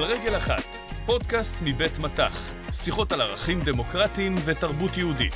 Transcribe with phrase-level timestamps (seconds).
[0.00, 0.64] על רגל אחת,
[1.06, 5.34] פודקאסט מבית מטח, שיחות על ערכים דמוקרטיים ותרבות יהודית.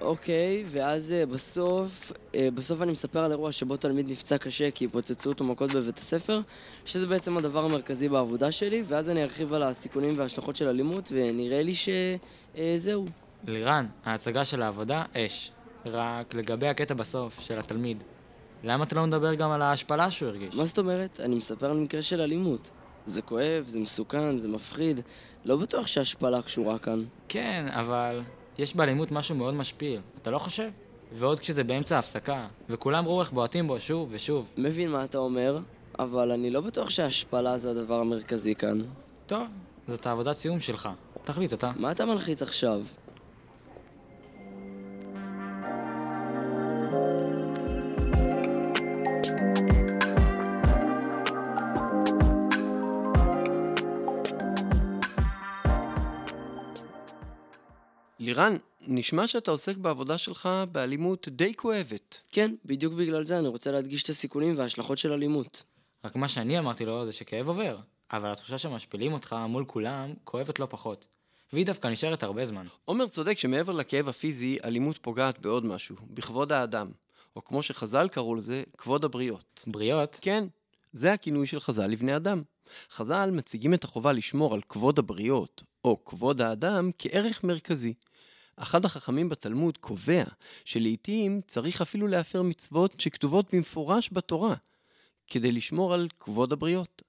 [0.00, 4.86] אוקיי, ואז אה, בסוף, אה, בסוף אני מספר על אירוע שבו תלמיד נפצע קשה כי
[4.86, 6.40] פוצצו אותו מכות בבית הספר,
[6.84, 11.62] שזה בעצם הדבר המרכזי בעבודה שלי, ואז אני ארחיב על הסיכונים וההשלכות של אלימות, ונראה
[11.62, 13.23] לי שזהו.
[13.46, 15.50] לירן, ההצגה של העבודה, אש.
[15.86, 18.02] רק לגבי הקטע בסוף, של התלמיד.
[18.64, 20.54] למה אתה לא מדבר גם על ההשפלה שהוא הרגיש?
[20.54, 21.20] מה זאת אומרת?
[21.20, 22.70] אני מספר על מקרה של אלימות.
[23.06, 25.00] זה כואב, זה מסוכן, זה מפחיד.
[25.44, 27.04] לא בטוח שהשפלה קשורה כאן.
[27.28, 28.22] כן, אבל
[28.58, 30.70] יש באלימות משהו מאוד משפיל, אתה לא חושב?
[31.12, 34.52] ועוד כשזה באמצע ההפסקה, וכולם ראו איך בועטים בו שוב ושוב.
[34.56, 35.58] מבין מה אתה אומר,
[35.98, 38.80] אבל אני לא בטוח שהשפלה זה הדבר המרכזי כאן.
[39.26, 39.48] טוב,
[39.88, 40.88] זאת העבודת סיום שלך.
[41.24, 41.72] תחליט אתה.
[41.76, 42.82] מה אתה מלחיץ עכשיו?
[58.24, 62.20] לירן, נשמע שאתה עוסק בעבודה שלך באלימות די כואבת.
[62.30, 65.62] כן, בדיוק בגלל זה אני רוצה להדגיש את הסיכונים וההשלכות של אלימות.
[66.04, 67.78] רק מה שאני אמרתי לו זה שכאב עובר,
[68.12, 71.06] אבל התחושה שמשפילים אותך מול כולם כואבת לא פחות.
[71.52, 72.66] והיא דווקא נשארת הרבה זמן.
[72.84, 76.90] עומר צודק שמעבר לכאב הפיזי, אלימות פוגעת בעוד משהו, בכבוד האדם.
[77.36, 79.64] או כמו שחז"ל קראו לזה, כבוד הבריות.
[79.66, 80.18] בריות?
[80.22, 80.44] כן,
[80.92, 82.42] זה הכינוי של חז"ל לבני אדם.
[82.90, 87.94] חז"ל מציגים את החובה לשמור על כבוד הבריות, או כבוד האדם, כערך מרכזי.
[88.56, 90.24] אחד החכמים בתלמוד קובע
[90.64, 94.54] שלעיתים צריך אפילו להפר מצוות שכתובות במפורש בתורה,
[95.26, 97.02] כדי לשמור על כבוד הבריות.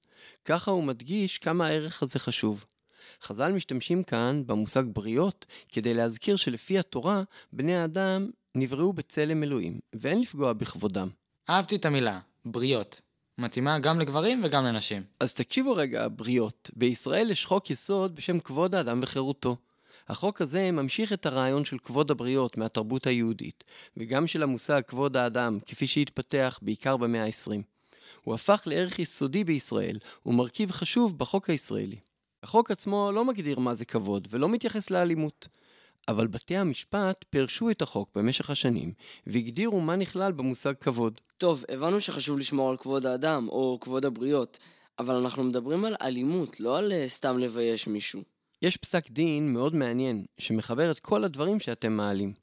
[0.46, 2.66] ככה הוא מדגיש כמה הערך הזה חשוב.
[3.24, 7.24] חז"ל משתמשים כאן במושג בריות כדי להזכיר שלפי התורה,
[7.54, 11.10] בני האדם נבראו בצלם אלוהים, ואין לפגוע בכבודם.
[11.50, 13.02] אהבתי את המילה, בריות.
[13.38, 15.04] מתאימה גם לגברים וגם לנשים.
[15.20, 16.70] אז תקשיבו רגע, בריות.
[16.74, 19.58] בישראל יש חוק יסוד בשם כבוד האדם וחירותו.
[20.08, 23.64] החוק הזה ממשיך את הרעיון של כבוד הבריות מהתרבות היהודית,
[23.98, 27.62] וגם של המושג כבוד האדם, כפי שהתפתח בעיקר במאה ה-20.
[28.24, 32.00] הוא הפך לערך יסודי בישראל, ומרכיב חשוב בחוק הישראלי.
[32.44, 35.48] החוק עצמו לא מגדיר מה זה כבוד, ולא מתייחס לאלימות.
[36.08, 38.94] אבל בתי המשפט פירשו את החוק במשך השנים,
[39.28, 41.20] והגדירו מה נכלל במושג כבוד.
[41.38, 44.60] טוב, הבנו שחשוב לשמור על כבוד האדם, או כבוד הבריות,
[45.00, 48.35] אבל אנחנו מדברים על אלימות, לא על uh, סתם לבייש מישהו.
[48.62, 52.34] יש פסק דין מאוד מעניין, שמחבר את כל הדברים שאתם מעלים.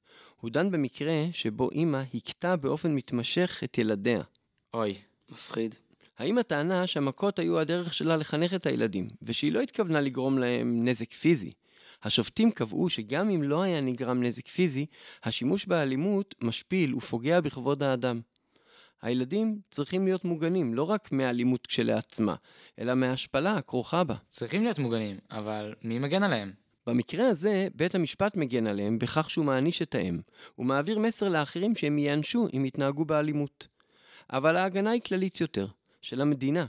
[0.40, 4.22] הוא דן במקרה שבו אימא הכתה באופן מתמשך את ילדיה.
[4.74, 4.94] אוי.
[5.30, 5.74] מפחיד.
[6.18, 11.12] האמא טענה שהמכות היו הדרך שלה לחנך את הילדים, ושהיא לא התכוונה לגרום להם נזק
[11.12, 11.52] פיזי.
[12.02, 14.86] השופטים קבעו שגם אם לא היה נגרם נזק פיזי,
[15.24, 18.20] השימוש באלימות משפיל ופוגע בכבוד האדם.
[19.02, 22.34] הילדים צריכים להיות מוגנים לא רק מהאלימות כשלעצמה,
[22.78, 24.14] אלא מההשפלה הכרוכה בה.
[24.28, 26.52] צריכים להיות מוגנים, אבל מי מגן עליהם?
[26.86, 30.20] במקרה הזה, בית המשפט מגן עליהם בכך שהוא מעניש את האם.
[30.54, 33.68] הוא מעביר מסר לאחרים שהם ייענשו אם יתנהגו באלימות.
[34.32, 35.66] אבל ההגנה היא כללית יותר,
[36.02, 36.66] של המדינה.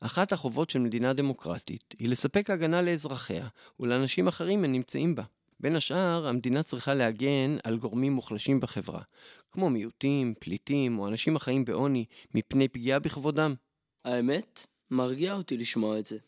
[0.00, 3.48] אחת החובות של מדינה דמוקרטית היא לספק הגנה לאזרחיה
[3.80, 5.22] ולאנשים אחרים הנמצאים בה.
[5.64, 9.02] בין השאר, המדינה צריכה להגן על גורמים מוחלשים בחברה,
[9.52, 12.04] כמו מיעוטים, פליטים או אנשים החיים בעוני,
[12.34, 13.54] מפני פגיעה בכבודם.
[14.04, 16.18] האמת, מרגיע אותי לשמוע את זה.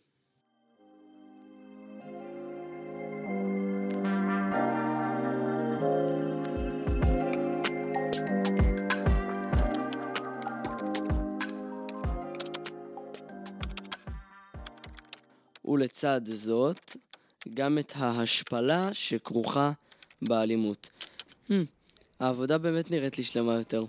[15.64, 16.96] ולצד זאת,
[17.54, 19.72] גם את ההשפלה שכרוכה
[20.22, 20.90] באלימות.
[21.48, 21.52] Hmm,
[22.20, 23.84] העבודה באמת נראית לי שלמה יותר.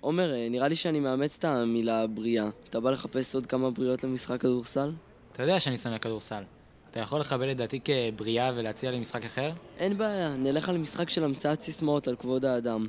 [0.00, 2.48] עומר, אה, נראה לי שאני מאמץ את המילה בריאה.
[2.70, 4.92] אתה בא לחפש עוד כמה בריאות למשחק כדורסל?
[5.32, 6.42] אתה יודע שאני שונא כדורסל.
[6.90, 9.52] אתה יכול לקבל את דעתי כבריאה ולהציע לי משחק אחר?
[9.78, 12.86] אין בעיה, נלך על משחק של המצאת סיסמאות על כבוד האדם.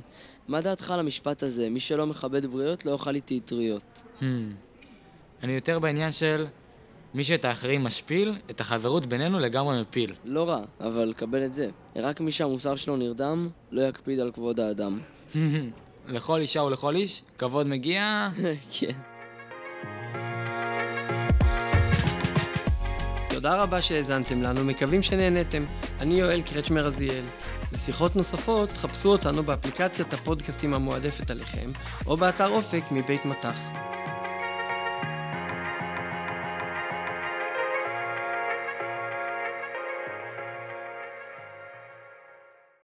[0.48, 1.70] מה דעתך על המשפט הזה?
[1.70, 3.82] מי שלא מכבד בריאות לא יאכל איתי אטריות.
[4.20, 4.24] Hmm.
[5.42, 6.46] אני יותר בעניין של
[7.14, 10.14] מי שאת האחרים משפיל, את החברות בינינו לגמרי מפיל.
[10.24, 11.68] לא רע, אבל קבל את זה.
[11.96, 14.98] רק מי שהמוסר שלו נרדם, לא יקפיד על כבוד האדם.
[16.08, 18.28] לכל אישה ולכל איש, כבוד מגיע...
[18.78, 18.92] כן.
[23.30, 25.64] תודה רבה שהאזנתם לנו, מקווים שנהנתם.
[26.00, 27.24] אני יואל קרצ'מר רזיאל.
[27.72, 31.70] לשיחות נוספות, חפשו אותנו באפליקציית הפודקאסטים המועדפת עליכם,
[32.06, 33.56] או באתר אופק מבית מטח.